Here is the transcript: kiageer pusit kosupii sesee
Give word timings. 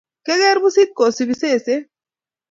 kiageer 0.23 0.57
pusit 0.63 0.89
kosupii 0.97 1.39
sesee 1.41 1.79